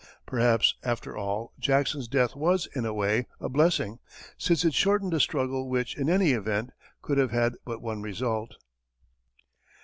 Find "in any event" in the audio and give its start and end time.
5.95-6.71